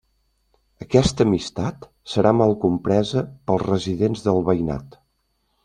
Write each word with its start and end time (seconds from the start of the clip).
Aquesta 0.85 1.27
amistat 1.29 1.85
serà 2.15 2.33
mal 2.39 2.55
compresa 2.65 3.25
pels 3.51 3.65
residents 3.69 4.27
del 4.31 4.43
veïnat. 4.51 5.01